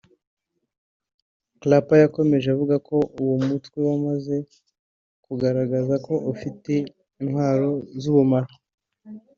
Clapper 1.59 1.99
yakomeje 2.03 2.47
avuga 2.55 2.75
ko 2.87 2.97
uwo 3.21 3.35
mutwe 3.47 3.77
wamaze 3.87 4.35
kugaragaza 5.25 5.95
ko 6.05 6.13
ufite 6.33 6.73
intwaro 7.21 7.71
z’ubumara 8.01 8.53